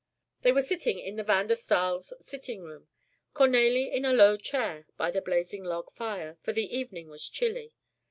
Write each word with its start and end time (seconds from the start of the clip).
They 0.41 0.51
were 0.51 0.63
sitting 0.63 0.97
in 0.97 1.17
the 1.17 1.23
Van 1.23 1.45
der 1.45 1.53
Staal's 1.53 2.11
sitting 2.19 2.63
room, 2.63 2.87
Cornélie 3.35 3.91
in 3.93 4.03
a 4.03 4.11
low 4.11 4.35
chair 4.35 4.87
by 4.97 5.11
the 5.11 5.21
blazing 5.21 5.63
log 5.63 5.91
fire, 5.91 6.39
for 6.41 6.53
the 6.53 6.75
evening 6.75 7.07
was 7.07 7.29
chilly. 7.29 7.75